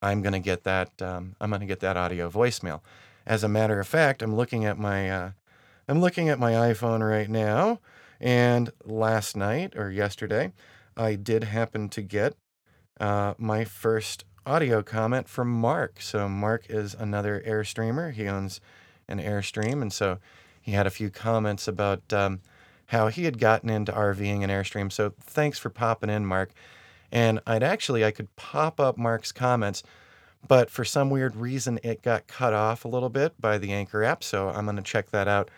I'm 0.01 0.23
gonna 0.23 0.39
get 0.39 0.63
that. 0.63 0.99
Um, 0.99 1.35
I'm 1.39 1.51
gonna 1.51 1.67
get 1.67 1.81
that 1.81 1.97
audio 1.97 2.31
voicemail. 2.31 2.81
As 3.27 3.43
a 3.43 3.47
matter 3.47 3.79
of 3.79 3.87
fact, 3.87 4.23
I'm 4.23 4.35
looking 4.35 4.65
at 4.65 4.79
my 4.79 5.11
uh, 5.11 5.31
I'm 5.87 6.01
looking 6.01 6.29
at 6.29 6.39
my 6.39 6.53
iPhone 6.53 7.07
right 7.07 7.29
now 7.29 7.79
and 8.19 8.71
last 8.85 9.35
night 9.35 9.73
or 9.75 9.91
yesterday, 9.91 10.53
I 10.95 11.15
did 11.15 11.43
happen 11.43 11.89
to 11.89 12.01
get 12.01 12.35
uh, 12.99 13.33
my 13.37 13.65
first 13.65 14.25
audio 14.45 14.81
comment 14.81 15.27
from 15.27 15.49
Mark. 15.49 16.01
So, 16.01 16.29
Mark 16.29 16.65
is 16.69 16.93
another 16.93 17.43
Airstreamer. 17.45 18.13
He 18.13 18.27
owns 18.27 18.61
an 19.07 19.19
Airstream. 19.19 19.81
And 19.81 19.91
so 19.91 20.19
he 20.61 20.71
had 20.71 20.87
a 20.87 20.91
few 20.91 21.09
comments 21.09 21.67
about 21.67 22.11
um, 22.13 22.41
how 22.87 23.07
he 23.07 23.25
had 23.25 23.39
gotten 23.39 23.69
into 23.69 23.91
RVing 23.91 24.41
and 24.43 24.51
Airstream. 24.51 24.91
So 24.91 25.13
thanks 25.21 25.59
for 25.59 25.69
popping 25.69 26.09
in, 26.09 26.25
Mark. 26.25 26.51
And 27.11 27.39
I'd 27.45 27.63
actually 27.63 28.03
I 28.03 28.11
could 28.11 28.35
pop 28.35 28.79
up 28.79 28.97
Mark's 28.97 29.31
comments, 29.31 29.83
but 30.47 30.69
for 30.69 30.83
some 30.83 31.09
weird 31.09 31.35
reason 31.35 31.79
it 31.83 32.01
got 32.01 32.27
cut 32.27 32.53
off 32.53 32.85
a 32.85 32.87
little 32.87 33.09
bit 33.09 33.39
by 33.39 33.57
the 33.57 33.71
Anchor 33.71 34.03
app. 34.03 34.23
So 34.23 34.49
I'm 34.49 34.65
going 34.65 34.77
to 34.77 34.81
check 34.81 35.11
that 35.11 35.27
out. 35.27 35.49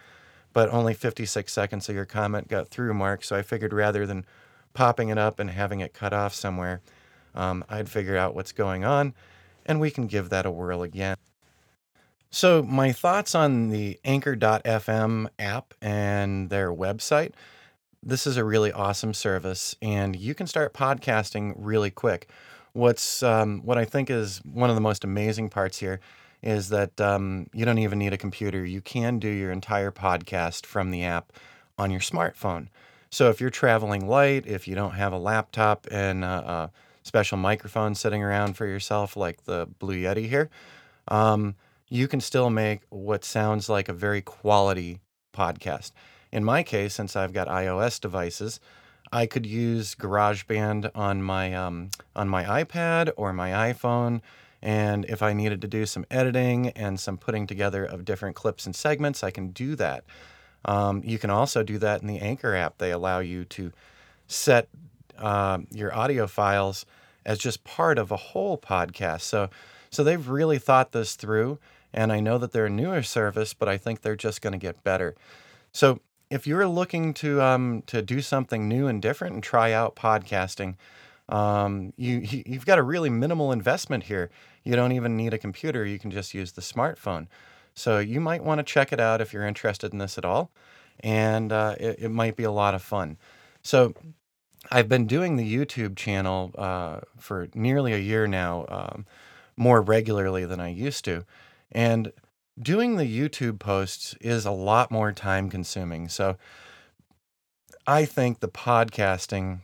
But 0.56 0.70
only 0.70 0.94
56 0.94 1.52
seconds 1.52 1.90
of 1.90 1.96
your 1.96 2.06
comment 2.06 2.48
got 2.48 2.70
through, 2.70 2.94
Mark. 2.94 3.26
So 3.26 3.36
I 3.36 3.42
figured 3.42 3.74
rather 3.74 4.06
than 4.06 4.26
popping 4.74 5.10
it 5.10 5.18
up 5.18 5.38
and 5.38 5.50
having 5.50 5.82
it 5.82 5.94
cut 5.94 6.14
off 6.14 6.34
somewhere, 6.34 6.80
um, 7.36 7.66
I'd 7.68 7.90
figure 7.90 8.16
out 8.16 8.34
what's 8.34 8.54
going 8.54 8.86
on, 8.86 9.14
and 9.66 9.82
we 9.82 9.92
can 9.92 10.08
give 10.08 10.30
that 10.30 10.46
a 10.46 10.52
whirl 10.52 10.82
again. 10.82 11.18
So, 12.30 12.64
my 12.64 12.94
thoughts 12.94 13.36
on 13.36 13.68
the 13.70 14.00
Anchor.fm 14.06 15.28
app 15.38 15.74
and 15.82 16.50
their 16.50 16.72
website. 16.72 17.34
This 18.02 18.26
is 18.26 18.38
a 18.38 18.46
really 18.46 18.72
awesome 18.72 19.14
service, 19.14 19.76
and 19.82 20.16
you 20.16 20.34
can 20.34 20.48
start 20.48 20.74
podcasting 20.74 21.54
really 21.58 21.92
quick. 21.92 22.30
What's 22.72 23.22
um, 23.24 23.62
what 23.66 23.78
I 23.78 23.84
think 23.84 24.10
is 24.10 24.38
one 24.46 24.70
of 24.70 24.78
the 24.78 24.82
most 24.82 25.04
amazing 25.04 25.50
parts 25.50 25.80
here 25.80 26.00
is 26.46 26.70
that 26.70 27.02
um, 27.02 27.48
you 27.54 27.66
don't 27.66 27.80
even 27.80 28.00
need 28.00 28.14
a 28.14 28.18
computer. 28.18 28.64
You 28.64 28.80
can 28.80 29.20
do 29.20 29.28
your 29.28 29.52
entire 29.52 29.92
podcast 29.92 30.66
from 30.66 30.92
the 30.92 31.04
app 31.04 31.34
on 31.78 31.92
your 31.92 32.00
smartphone. 32.00 32.68
So 33.10 33.30
if 33.30 33.42
you're 33.42 33.50
traveling 33.50 34.08
light, 34.08 34.46
if 34.46 34.68
you 34.68 34.76
don't 34.76 34.94
have 34.94 35.12
a 35.12 35.18
laptop 35.18 35.88
and 35.92 36.24
a, 36.24 36.28
a 36.28 36.72
special 37.04 37.38
microphone 37.38 37.96
sitting 37.96 38.24
around 38.24 38.54
for 38.56 38.66
yourself, 38.66 39.18
like 39.18 39.46
the 39.46 39.68
Blue 39.80 39.96
Yeti 39.96 40.30
here, 40.30 40.50
um, 41.08 41.56
you 41.90 42.08
can 42.08 42.22
still 42.22 42.50
make 42.50 42.82
what 42.90 43.26
sounds 43.26 43.68
like 43.70 43.90
a 43.90 43.94
very 43.94 44.22
quality 44.22 45.00
podcast. 45.34 45.92
In 46.32 46.44
my 46.44 46.62
case, 46.62 46.94
since 46.94 47.16
I've 47.16 47.34
got 47.34 47.48
iOS 47.48 48.00
devices, 48.00 48.60
I 49.12 49.26
could 49.26 49.46
use 49.46 49.96
GarageBand 49.96 50.92
on 50.94 51.22
my 51.22 51.54
um, 51.54 51.92
on 52.16 52.28
my 52.28 52.44
iPad 52.44 53.12
or 53.18 53.34
my 53.34 53.72
iPhone, 53.72 54.22
and 54.66 55.06
if 55.06 55.22
I 55.22 55.34
needed 55.34 55.62
to 55.62 55.68
do 55.68 55.86
some 55.86 56.08
editing 56.10 56.70
and 56.70 57.00
some 57.00 57.20
putting 57.20 57.46
together 57.46 57.86
of 57.86 58.04
different 58.04 58.36
clips 58.36 58.66
and 58.66 58.76
segments, 58.76 59.24
I 59.24 59.30
can 59.30 59.50
do 59.50 59.76
that. 59.76 60.04
Um, 60.66 61.04
you 61.06 61.20
can 61.20 61.30
also 61.30 61.62
do 61.62 61.78
that 61.78 62.02
in 62.02 62.08
the 62.08 62.18
Anchor 62.18 62.56
app. 62.56 62.80
They 62.80 62.92
allow 62.92 63.20
you 63.20 63.46
to 63.46 63.72
set 64.26 64.68
uh, 65.20 65.60
your 65.70 65.96
audio 65.96 66.26
files 66.26 66.88
as 67.28 67.38
just 67.38 67.64
part 67.64 68.00
of 68.00 68.10
a 68.10 68.18
whole 68.18 68.58
podcast. 68.58 69.22
So, 69.22 69.52
so 69.92 70.04
they've 70.04 70.28
really 70.28 70.58
thought 70.58 70.94
this 70.94 71.14
through. 71.14 71.60
And 71.94 72.12
I 72.12 72.20
know 72.20 72.40
that 72.40 72.52
they're 72.52 72.66
a 72.66 72.70
newer 72.70 73.04
service, 73.04 73.54
but 73.54 73.70
I 73.70 73.78
think 73.78 74.02
they're 74.02 74.16
just 74.16 74.42
going 74.42 74.54
to 74.54 74.60
get 74.60 74.84
better. 74.84 75.14
So, 75.72 76.00
if 76.32 76.48
you're 76.48 76.68
looking 76.68 77.14
to 77.16 77.40
um, 77.40 77.84
to 77.86 78.02
do 78.02 78.20
something 78.20 78.68
new 78.68 78.88
and 78.88 79.00
different 79.00 79.36
and 79.36 79.44
try 79.44 79.72
out 79.72 79.96
podcasting, 79.96 80.74
um, 81.30 81.94
you 81.98 82.44
you've 82.46 82.66
got 82.66 82.80
a 82.80 82.84
really 82.84 83.12
minimal 83.12 83.52
investment 83.52 84.06
here. 84.06 84.32
You 84.66 84.76
don't 84.76 84.92
even 84.92 85.16
need 85.16 85.34
a 85.34 85.38
computer. 85.38 85.86
You 85.86 85.98
can 85.98 86.12
just 86.12 86.34
use 86.34 86.52
the 86.52 86.62
smartphone. 86.62 87.28
So 87.74 88.00
you 88.00 88.20
might 88.20 88.44
want 88.44 88.60
to 88.60 88.64
check 88.64 88.92
it 88.92 89.00
out 89.00 89.22
if 89.22 89.32
you're 89.32 89.46
interested 89.46 89.94
in 89.94 90.00
this 90.00 90.18
at 90.18 90.26
all, 90.26 90.52
and 91.02 91.52
uh, 91.52 91.76
it, 91.80 92.00
it 92.00 92.10
might 92.10 92.36
be 92.36 92.44
a 92.44 92.52
lot 92.52 92.74
of 92.74 92.82
fun. 92.82 93.18
So 93.62 93.94
I've 94.72 94.90
been 94.90 95.08
doing 95.08 95.36
the 95.36 95.56
YouTube 95.56 95.96
channel 95.96 96.52
uh, 96.58 97.02
for 97.18 97.48
nearly 97.54 97.94
a 97.94 97.98
year 97.98 98.28
now, 98.28 98.66
um, 98.70 99.06
more 99.56 99.82
regularly 99.82 100.46
than 100.46 100.60
I 100.60 100.70
used 100.70 101.06
to, 101.06 101.26
and 101.72 102.12
doing 102.60 102.96
the 102.96 103.06
YouTube 103.06 103.60
posts 103.60 104.16
is 104.22 104.46
a 104.46 104.52
lot 104.52 104.90
more 104.90 105.12
time 105.12 105.50
consuming. 105.50 106.08
So 106.08 106.38
I 107.86 108.06
think 108.06 108.40
the 108.40 108.48
podcasting 108.48 109.60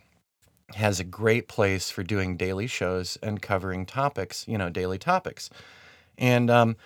has 0.74 1.00
a 1.00 1.04
great 1.04 1.48
place 1.48 1.90
for 1.90 2.02
doing 2.02 2.36
daily 2.36 2.66
shows 2.66 3.18
and 3.22 3.42
covering 3.42 3.86
topics, 3.86 4.46
you 4.48 4.58
know, 4.58 4.70
daily 4.70 4.98
topics. 4.98 5.50
And 6.18 6.50
um, 6.50 6.76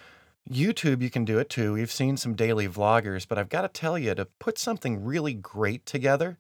YouTube, 0.51 1.03
you 1.03 1.11
can 1.11 1.25
do 1.25 1.39
it 1.39 1.51
too. 1.51 1.73
We've 1.73 1.91
seen 1.91 2.17
some 2.17 2.35
daily 2.35 2.69
vloggers, 2.69 3.27
but 3.29 3.39
I've 3.39 3.49
got 3.49 3.63
to 3.63 3.69
tell 3.69 3.99
you 3.99 4.15
to 4.15 4.25
put 4.39 4.59
something 4.59 5.05
really 5.05 5.35
great 5.35 5.85
together. 5.87 6.39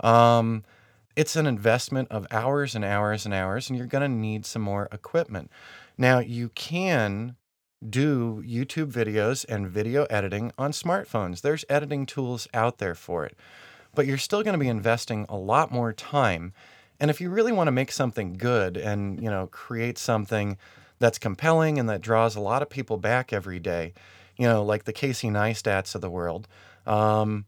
Um, 0.00 0.64
it's 1.16 1.36
an 1.36 1.46
investment 1.46 2.08
of 2.10 2.26
hours 2.30 2.74
and 2.74 2.84
hours 2.84 3.24
and 3.24 3.34
hours, 3.34 3.68
and 3.68 3.76
you're 3.76 3.86
going 3.88 4.02
to 4.02 4.16
need 4.16 4.46
some 4.46 4.62
more 4.62 4.88
equipment. 4.92 5.50
Now, 5.98 6.20
you 6.20 6.50
can 6.50 7.36
do 7.86 8.42
YouTube 8.46 8.92
videos 8.92 9.44
and 9.48 9.68
video 9.68 10.04
editing 10.04 10.52
on 10.56 10.70
smartphones. 10.70 11.40
There's 11.40 11.64
editing 11.68 12.06
tools 12.06 12.46
out 12.54 12.78
there 12.78 12.94
for 12.94 13.24
it, 13.24 13.36
but 13.94 14.06
you're 14.06 14.18
still 14.18 14.42
going 14.42 14.52
to 14.54 14.58
be 14.58 14.68
investing 14.68 15.26
a 15.28 15.36
lot 15.36 15.72
more 15.72 15.92
time. 15.92 16.52
And 17.00 17.10
if 17.10 17.20
you 17.20 17.30
really 17.30 17.50
want 17.50 17.68
to 17.68 17.72
make 17.72 17.90
something 17.90 18.34
good 18.34 18.76
and, 18.76 19.20
you 19.22 19.30
know, 19.30 19.46
create 19.46 19.96
something 19.98 20.58
that's 20.98 21.18
compelling 21.18 21.78
and 21.78 21.88
that 21.88 22.02
draws 22.02 22.36
a 22.36 22.40
lot 22.40 22.60
of 22.60 22.68
people 22.68 22.98
back 22.98 23.32
every 23.32 23.58
day, 23.58 23.94
you 24.36 24.46
know, 24.46 24.62
like 24.62 24.84
the 24.84 24.92
Casey 24.92 25.28
Neistats 25.28 25.94
of 25.94 26.02
the 26.02 26.10
world. 26.10 26.46
Um, 26.86 27.46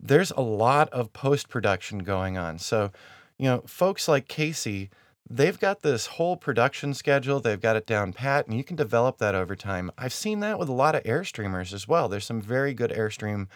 there's 0.00 0.32
a 0.32 0.40
lot 0.40 0.88
of 0.90 1.12
post 1.12 1.48
production 1.48 2.00
going 2.00 2.36
on. 2.36 2.58
So, 2.58 2.90
you 3.38 3.46
know, 3.46 3.62
folks 3.66 4.08
like 4.08 4.26
Casey, 4.26 4.90
they've 5.28 5.58
got 5.58 5.82
this 5.82 6.06
whole 6.06 6.36
production 6.36 6.92
schedule, 6.92 7.38
they've 7.38 7.60
got 7.60 7.76
it 7.76 7.86
down 7.86 8.12
pat, 8.12 8.46
and 8.46 8.56
you 8.56 8.64
can 8.64 8.76
develop 8.76 9.18
that 9.18 9.36
over 9.36 9.54
time. 9.54 9.92
I've 9.96 10.12
seen 10.12 10.40
that 10.40 10.58
with 10.58 10.68
a 10.68 10.72
lot 10.72 10.96
of 10.96 11.04
Airstreamers 11.04 11.72
as 11.72 11.86
well. 11.86 12.08
There's 12.08 12.24
some 12.24 12.40
very 12.40 12.74
good 12.74 12.90
Airstream 12.90 13.46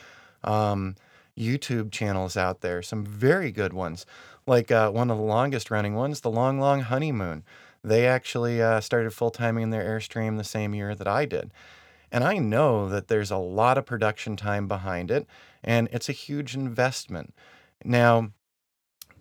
um, 0.45 0.95
YouTube 1.39 1.91
channels 1.91 2.37
out 2.37 2.61
there, 2.61 2.83
some 2.83 3.05
very 3.05 3.51
good 3.51 3.73
ones. 3.73 4.07
Like 4.47 4.71
uh, 4.71 4.91
one 4.91 5.11
of 5.11 5.17
the 5.17 5.25
longest 5.25 5.71
running 5.71 5.95
ones, 5.95 6.21
The 6.21 6.31
Long 6.31 6.61
Long 6.61 6.81
Honeymoon. 6.81 7.45
They 7.83 8.07
actually 8.07 8.63
uh, 8.63 8.81
started 8.81 9.13
full 9.13 9.31
timing 9.31 9.71
their 9.71 9.85
Airstream 9.85 10.37
the 10.37 10.45
same 10.45 10.75
year 10.75 10.95
that 10.95 11.09
I 11.09 11.27
did. 11.27 11.51
And 12.11 12.25
I 12.25 12.39
know 12.39 12.89
that 12.89 13.09
there's 13.09 13.31
a 13.31 13.37
lot 13.37 13.77
of 13.77 13.87
production 13.87 14.37
time 14.37 14.69
behind 14.69 15.11
it, 15.11 15.27
and 15.63 15.89
it's 15.93 16.09
a 16.09 16.13
huge 16.13 16.55
investment. 16.55 17.35
Now, 17.85 18.31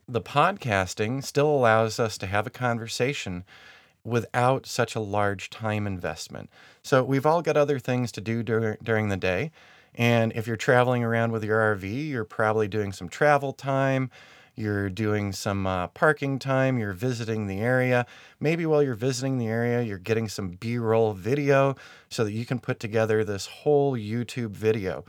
the 0.07 0.21
podcasting 0.21 1.23
still 1.23 1.49
allows 1.49 1.99
us 1.99 2.17
to 2.19 2.27
have 2.27 2.45
a 2.45 2.51
conversation 2.51 3.45
without 4.05 4.65
such 4.65 4.95
a 4.95 4.99
large 4.99 5.49
time 5.49 5.87
investment. 5.87 6.49
So, 6.83 7.03
we've 7.03 7.25
all 7.25 7.41
got 7.41 7.57
other 7.57 7.79
things 7.79 8.11
to 8.13 8.21
do 8.21 8.43
dur- 8.43 8.77
during 8.83 9.09
the 9.09 9.17
day. 9.17 9.51
And 9.95 10.31
if 10.33 10.47
you're 10.47 10.55
traveling 10.55 11.03
around 11.03 11.31
with 11.31 11.43
your 11.43 11.59
RV, 11.75 12.09
you're 12.09 12.25
probably 12.25 12.67
doing 12.67 12.91
some 12.91 13.09
travel 13.09 13.53
time 13.53 14.09
you're 14.55 14.89
doing 14.89 15.31
some 15.31 15.65
uh, 15.65 15.87
parking 15.87 16.37
time, 16.37 16.77
you're 16.77 16.93
visiting 16.93 17.47
the 17.47 17.59
area. 17.59 18.05
Maybe 18.39 18.65
while 18.65 18.83
you're 18.83 18.93
visiting 18.93 19.37
the 19.37 19.47
area, 19.47 19.81
you're 19.81 19.97
getting 19.97 20.29
some 20.29 20.49
B 20.49 20.77
roll 20.77 21.13
video 21.13 21.75
so 22.09 22.23
that 22.23 22.33
you 22.33 22.45
can 22.45 22.59
put 22.59 22.79
together 22.79 23.23
this 23.23 23.47
whole 23.47 23.97
YouTube 23.97 24.51
video. 24.51 25.05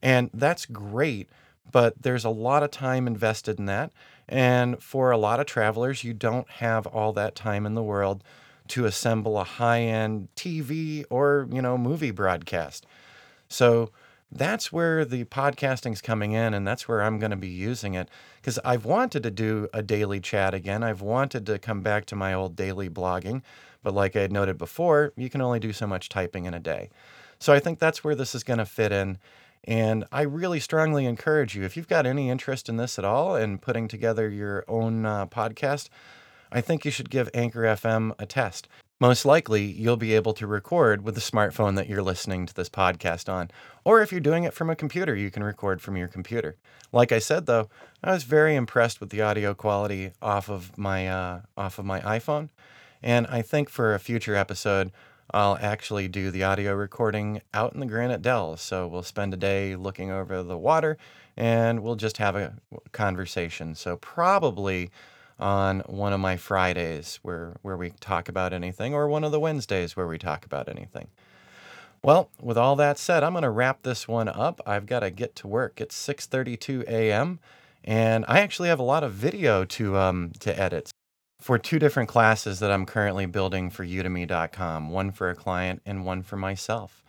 And 0.00 0.30
that's 0.32 0.64
great, 0.64 1.28
but 1.70 2.00
there's 2.00 2.24
a 2.24 2.30
lot 2.30 2.62
of 2.62 2.70
time 2.70 3.06
invested 3.06 3.58
in 3.58 3.66
that. 3.66 3.92
And 4.28 4.82
for 4.82 5.10
a 5.10 5.18
lot 5.18 5.40
of 5.40 5.46
travelers, 5.46 6.02
you 6.02 6.14
don't 6.14 6.48
have 6.48 6.86
all 6.86 7.12
that 7.12 7.34
time 7.34 7.66
in 7.66 7.74
the 7.74 7.82
world 7.82 8.24
to 8.68 8.86
assemble 8.86 9.38
a 9.38 9.44
high-end 9.44 10.28
TV 10.36 11.04
or, 11.10 11.46
you 11.52 11.62
know, 11.62 11.76
movie 11.76 12.10
broadcast. 12.10 12.86
So 13.48 13.90
that's 14.30 14.72
where 14.72 15.04
the 15.04 15.24
podcasting's 15.24 16.00
coming 16.00 16.32
in 16.32 16.52
and 16.52 16.66
that's 16.66 16.88
where 16.88 17.02
I'm 17.02 17.18
going 17.18 17.30
to 17.30 17.36
be 17.36 17.48
using 17.48 17.94
it 17.94 18.08
because 18.40 18.58
I've 18.64 18.84
wanted 18.84 19.22
to 19.22 19.30
do 19.30 19.68
a 19.72 19.82
daily 19.82 20.20
chat 20.20 20.52
again. 20.52 20.82
I've 20.82 21.00
wanted 21.00 21.46
to 21.46 21.58
come 21.58 21.80
back 21.80 22.06
to 22.06 22.16
my 22.16 22.34
old 22.34 22.56
daily 22.56 22.90
blogging, 22.90 23.42
but 23.82 23.94
like 23.94 24.16
I 24.16 24.22
had 24.22 24.32
noted 24.32 24.58
before, 24.58 25.12
you 25.16 25.30
can 25.30 25.40
only 25.40 25.60
do 25.60 25.72
so 25.72 25.86
much 25.86 26.08
typing 26.08 26.44
in 26.44 26.54
a 26.54 26.60
day. 26.60 26.90
So 27.38 27.52
I 27.52 27.60
think 27.60 27.78
that's 27.78 28.02
where 28.02 28.14
this 28.14 28.34
is 28.34 28.42
going 28.42 28.58
to 28.58 28.66
fit 28.66 28.92
in. 28.92 29.18
And 29.64 30.04
I 30.12 30.22
really 30.22 30.60
strongly 30.60 31.06
encourage 31.06 31.56
you, 31.56 31.64
if 31.64 31.76
you've 31.76 31.88
got 31.88 32.06
any 32.06 32.30
interest 32.30 32.68
in 32.68 32.76
this 32.76 32.98
at 32.98 33.04
all 33.04 33.34
and 33.34 33.60
putting 33.60 33.88
together 33.88 34.28
your 34.28 34.64
own 34.68 35.04
uh, 35.04 35.26
podcast, 35.26 35.88
I 36.52 36.60
think 36.60 36.84
you 36.84 36.90
should 36.90 37.10
give 37.10 37.28
Anchor 37.34 37.62
FM 37.62 38.12
a 38.18 38.26
test. 38.26 38.68
Most 38.98 39.26
likely, 39.26 39.64
you'll 39.64 39.98
be 39.98 40.14
able 40.14 40.32
to 40.32 40.46
record 40.46 41.02
with 41.04 41.14
the 41.14 41.20
smartphone 41.20 41.76
that 41.76 41.86
you're 41.86 42.02
listening 42.02 42.46
to 42.46 42.54
this 42.54 42.70
podcast 42.70 43.30
on. 43.30 43.50
Or 43.84 44.00
if 44.00 44.10
you're 44.10 44.22
doing 44.22 44.44
it 44.44 44.54
from 44.54 44.70
a 44.70 44.76
computer, 44.76 45.14
you 45.14 45.30
can 45.30 45.44
record 45.44 45.82
from 45.82 45.98
your 45.98 46.08
computer. 46.08 46.56
Like 46.92 47.12
I 47.12 47.18
said, 47.18 47.44
though, 47.44 47.68
I 48.02 48.12
was 48.12 48.24
very 48.24 48.56
impressed 48.56 48.98
with 48.98 49.10
the 49.10 49.20
audio 49.20 49.52
quality 49.52 50.12
off 50.22 50.48
of 50.48 50.78
my 50.78 51.08
uh, 51.08 51.40
off 51.58 51.78
of 51.78 51.84
my 51.84 52.00
iPhone, 52.00 52.48
and 53.02 53.26
I 53.26 53.42
think 53.42 53.68
for 53.68 53.94
a 53.94 53.98
future 53.98 54.34
episode, 54.34 54.92
I'll 55.30 55.58
actually 55.60 56.08
do 56.08 56.30
the 56.30 56.44
audio 56.44 56.72
recording 56.72 57.42
out 57.52 57.74
in 57.74 57.80
the 57.80 57.86
Granite 57.86 58.22
Dell. 58.22 58.56
So 58.56 58.86
we'll 58.86 59.02
spend 59.02 59.34
a 59.34 59.36
day 59.36 59.76
looking 59.76 60.10
over 60.10 60.42
the 60.42 60.56
water, 60.56 60.96
and 61.36 61.82
we'll 61.82 61.96
just 61.96 62.16
have 62.16 62.34
a 62.34 62.54
conversation. 62.92 63.74
So 63.74 63.96
probably 63.96 64.90
on 65.38 65.80
one 65.80 66.12
of 66.12 66.20
my 66.20 66.36
Fridays 66.36 67.18
where 67.22 67.56
where 67.62 67.76
we 67.76 67.90
talk 68.00 68.28
about 68.28 68.52
anything 68.52 68.94
or 68.94 69.08
one 69.08 69.24
of 69.24 69.32
the 69.32 69.40
Wednesdays 69.40 69.96
where 69.96 70.06
we 70.06 70.18
talk 70.18 70.44
about 70.44 70.68
anything. 70.68 71.08
Well, 72.02 72.30
with 72.40 72.56
all 72.56 72.76
that 72.76 72.98
said, 72.98 73.24
I'm 73.24 73.32
going 73.32 73.42
to 73.42 73.50
wrap 73.50 73.82
this 73.82 74.06
one 74.06 74.28
up. 74.28 74.60
I've 74.66 74.86
got 74.86 75.00
to 75.00 75.10
get 75.10 75.34
to 75.36 75.48
work. 75.48 75.80
It's 75.80 75.96
6:32 75.96 76.84
a.m. 76.88 77.40
and 77.84 78.24
I 78.28 78.40
actually 78.40 78.68
have 78.68 78.78
a 78.78 78.84
lot 78.84 79.04
of 79.04 79.12
video 79.12 79.64
to 79.64 79.96
um, 79.96 80.32
to 80.40 80.58
edit 80.58 80.90
for 81.40 81.58
two 81.58 81.78
different 81.78 82.08
classes 82.08 82.60
that 82.60 82.70
I'm 82.70 82.86
currently 82.86 83.26
building 83.26 83.70
for 83.70 83.84
udemy.com, 83.84 84.90
one 84.90 85.12
for 85.12 85.30
a 85.30 85.34
client 85.34 85.82
and 85.84 86.04
one 86.04 86.22
for 86.22 86.36
myself. 86.36 87.04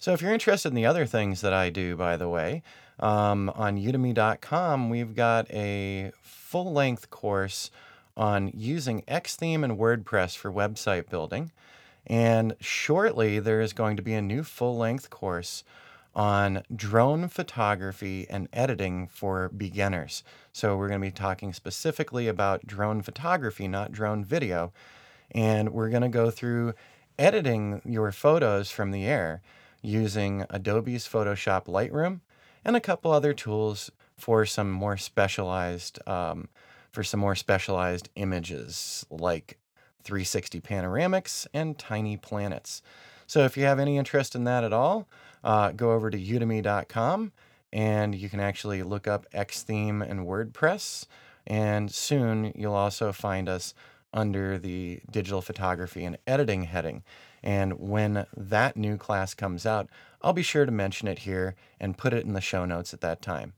So 0.00 0.12
if 0.12 0.22
you're 0.22 0.32
interested 0.32 0.68
in 0.68 0.76
the 0.76 0.86
other 0.86 1.06
things 1.06 1.40
that 1.40 1.52
I 1.52 1.70
do, 1.70 1.96
by 1.96 2.16
the 2.16 2.28
way, 2.28 2.62
um, 3.00 3.50
on 3.56 3.76
udemy.com, 3.76 4.90
we've 4.90 5.12
got 5.14 5.50
a 5.50 6.12
full 6.22 6.72
length 6.72 7.10
course 7.10 7.72
on 8.16 8.52
using 8.54 9.02
Xtheme 9.02 9.64
and 9.64 9.76
WordPress 9.76 10.36
for 10.36 10.52
website 10.52 11.10
building. 11.10 11.50
And 12.06 12.54
shortly, 12.60 13.40
there 13.40 13.60
is 13.60 13.72
going 13.72 13.96
to 13.96 14.02
be 14.02 14.14
a 14.14 14.22
new 14.22 14.44
full 14.44 14.78
length 14.78 15.10
course 15.10 15.64
on 16.14 16.62
drone 16.74 17.26
photography 17.26 18.24
and 18.30 18.48
editing 18.52 19.08
for 19.08 19.48
beginners. 19.48 20.22
So, 20.52 20.76
we're 20.76 20.88
going 20.88 21.00
to 21.00 21.06
be 21.08 21.10
talking 21.10 21.52
specifically 21.52 22.28
about 22.28 22.64
drone 22.64 23.02
photography, 23.02 23.66
not 23.66 23.90
drone 23.90 24.24
video. 24.24 24.72
And 25.32 25.70
we're 25.70 25.90
going 25.90 26.02
to 26.02 26.08
go 26.08 26.30
through 26.30 26.74
editing 27.18 27.82
your 27.84 28.12
photos 28.12 28.70
from 28.70 28.92
the 28.92 29.04
air 29.04 29.42
using 29.82 30.44
Adobe's 30.50 31.06
Photoshop 31.06 31.66
Lightroom 31.66 32.20
and 32.64 32.76
a 32.76 32.80
couple 32.80 33.12
other 33.12 33.32
tools 33.32 33.90
for 34.16 34.44
some 34.44 34.70
more 34.70 34.96
specialized 34.96 35.98
um, 36.06 36.48
for 36.90 37.04
some 37.04 37.20
more 37.20 37.34
specialized 37.34 38.08
images 38.16 39.06
like 39.10 39.58
360 40.02 40.60
panoramics 40.60 41.46
and 41.52 41.78
tiny 41.78 42.16
planets. 42.16 42.82
So 43.26 43.44
if 43.44 43.56
you 43.56 43.64
have 43.64 43.78
any 43.78 43.98
interest 43.98 44.34
in 44.34 44.44
that 44.44 44.64
at 44.64 44.72
all, 44.72 45.06
uh, 45.44 45.72
go 45.72 45.92
over 45.92 46.10
to 46.10 46.18
udemy.com 46.18 47.32
and 47.72 48.14
you 48.14 48.28
can 48.30 48.40
actually 48.40 48.82
look 48.82 49.06
up 49.06 49.30
Xtheme 49.32 50.08
and 50.08 50.26
WordPress. 50.26 51.06
And 51.46 51.90
soon 51.90 52.52
you'll 52.54 52.74
also 52.74 53.12
find 53.12 53.48
us 53.48 53.74
under 54.12 54.58
the 54.58 55.00
digital 55.10 55.42
photography 55.42 56.04
and 56.04 56.18
editing 56.26 56.64
heading. 56.64 57.02
And 57.42 57.78
when 57.78 58.26
that 58.36 58.76
new 58.76 58.96
class 58.96 59.34
comes 59.34 59.66
out, 59.66 59.88
I'll 60.22 60.32
be 60.32 60.42
sure 60.42 60.66
to 60.66 60.72
mention 60.72 61.08
it 61.08 61.20
here 61.20 61.54
and 61.78 61.98
put 61.98 62.12
it 62.12 62.24
in 62.24 62.32
the 62.32 62.40
show 62.40 62.64
notes 62.64 62.92
at 62.92 63.00
that 63.02 63.22
time. 63.22 63.52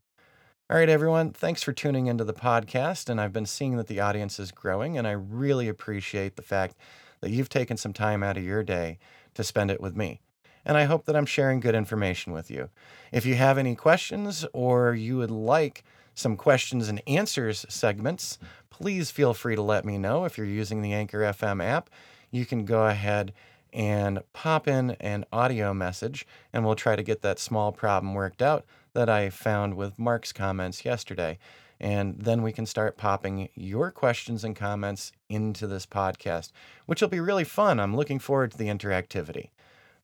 All 0.68 0.76
right, 0.76 0.88
everyone, 0.88 1.32
thanks 1.32 1.62
for 1.62 1.72
tuning 1.72 2.06
into 2.06 2.24
the 2.24 2.32
podcast. 2.32 3.08
And 3.08 3.20
I've 3.20 3.32
been 3.32 3.46
seeing 3.46 3.76
that 3.76 3.88
the 3.88 4.00
audience 4.00 4.38
is 4.38 4.52
growing, 4.52 4.96
and 4.96 5.06
I 5.06 5.12
really 5.12 5.68
appreciate 5.68 6.36
the 6.36 6.42
fact 6.42 6.76
that 7.20 7.30
you've 7.30 7.48
taken 7.48 7.76
some 7.76 7.92
time 7.92 8.22
out 8.22 8.36
of 8.36 8.44
your 8.44 8.62
day 8.62 8.98
to 9.34 9.42
spend 9.42 9.70
it 9.70 9.80
with 9.80 9.96
me. 9.96 10.20
And 10.64 10.76
I 10.76 10.84
hope 10.84 11.06
that 11.06 11.16
I'm 11.16 11.26
sharing 11.26 11.60
good 11.60 11.74
information 11.74 12.32
with 12.32 12.50
you. 12.50 12.68
If 13.12 13.26
you 13.26 13.34
have 13.34 13.58
any 13.58 13.74
questions 13.74 14.46
or 14.52 14.94
you 14.94 15.16
would 15.16 15.30
like 15.30 15.82
some 16.14 16.36
questions 16.36 16.88
and 16.88 17.02
answers 17.06 17.64
segments, 17.68 18.38
please 18.80 19.10
feel 19.10 19.34
free 19.34 19.54
to 19.54 19.62
let 19.62 19.84
me 19.84 19.98
know. 19.98 20.24
If 20.24 20.38
you're 20.38 20.46
using 20.46 20.80
the 20.80 20.94
Anchor 20.94 21.20
FM 21.20 21.62
app, 21.62 21.90
you 22.30 22.46
can 22.46 22.64
go 22.64 22.86
ahead 22.86 23.32
and 23.72 24.20
pop 24.32 24.66
in 24.66 24.92
an 24.92 25.24
audio 25.32 25.74
message, 25.74 26.26
and 26.52 26.64
we'll 26.64 26.74
try 26.74 26.96
to 26.96 27.02
get 27.02 27.22
that 27.22 27.38
small 27.38 27.72
problem 27.72 28.14
worked 28.14 28.40
out 28.40 28.64
that 28.94 29.08
I 29.08 29.30
found 29.30 29.74
with 29.74 29.98
Mark's 29.98 30.32
comments 30.32 30.84
yesterday. 30.84 31.38
And 31.78 32.18
then 32.18 32.42
we 32.42 32.52
can 32.52 32.66
start 32.66 32.96
popping 32.96 33.48
your 33.54 33.90
questions 33.90 34.44
and 34.44 34.56
comments 34.56 35.12
into 35.28 35.66
this 35.66 35.86
podcast, 35.86 36.50
which 36.86 37.00
will 37.00 37.08
be 37.08 37.20
really 37.20 37.44
fun. 37.44 37.80
I'm 37.80 37.96
looking 37.96 38.18
forward 38.18 38.50
to 38.52 38.58
the 38.58 38.68
interactivity. 38.68 39.50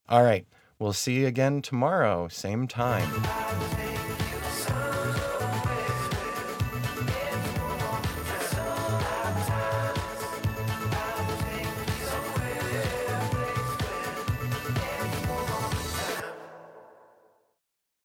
All 0.07 0.23
right, 0.23 0.45
we'll 0.79 0.93
see 0.93 1.15
you 1.15 1.27
again 1.27 1.61
tomorrow, 1.61 2.27
same 2.29 2.67
time. 2.67 3.86